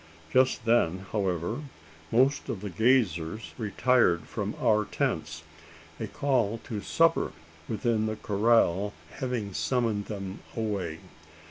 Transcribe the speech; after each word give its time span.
Just 0.31 0.65
then, 0.65 1.05
however, 1.11 1.61
most 2.11 2.49
of 2.49 2.61
the 2.61 2.71
gazers 2.71 3.53
retired 3.59 4.23
from 4.23 4.55
our 4.59 4.83
tents 4.83 5.43
a 5.99 6.07
call 6.07 6.57
to 6.63 6.81
supper 6.81 7.33
within 7.69 8.07
the 8.07 8.15
corral 8.15 8.93
having 9.19 9.53
summoned 9.53 10.05
them 10.07 10.39
away. 10.57 11.01